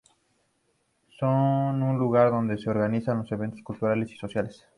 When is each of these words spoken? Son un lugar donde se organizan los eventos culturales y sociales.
Son 1.19 1.29
un 1.83 1.99
lugar 1.99 2.31
donde 2.31 2.57
se 2.57 2.71
organizan 2.71 3.19
los 3.19 3.31
eventos 3.31 3.61
culturales 3.61 4.09
y 4.11 4.17
sociales. 4.17 4.65